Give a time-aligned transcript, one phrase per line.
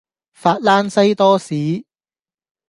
[0.33, 1.85] 法蘭西多士